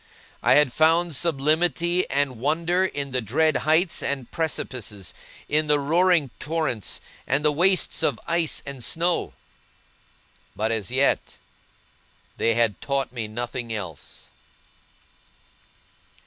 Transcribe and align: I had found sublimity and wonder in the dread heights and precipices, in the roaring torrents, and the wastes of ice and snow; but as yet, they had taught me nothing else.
I 0.41 0.55
had 0.55 0.73
found 0.73 1.15
sublimity 1.15 2.09
and 2.09 2.39
wonder 2.39 2.83
in 2.85 3.11
the 3.11 3.21
dread 3.21 3.57
heights 3.57 4.01
and 4.01 4.31
precipices, 4.31 5.13
in 5.47 5.67
the 5.67 5.79
roaring 5.79 6.31
torrents, 6.39 7.01
and 7.27 7.45
the 7.45 7.51
wastes 7.51 8.01
of 8.01 8.19
ice 8.25 8.63
and 8.65 8.83
snow; 8.83 9.33
but 10.55 10.71
as 10.71 10.89
yet, 10.89 11.37
they 12.37 12.55
had 12.55 12.81
taught 12.81 13.13
me 13.13 13.27
nothing 13.27 13.71
else. 13.71 14.29